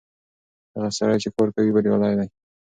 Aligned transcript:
هغه 0.73 0.89
سړی 0.97 1.17
چې 1.23 1.29
کار 1.35 1.47
کوي 1.55 1.69
بريالی 1.75 2.13
دی. 2.19 2.27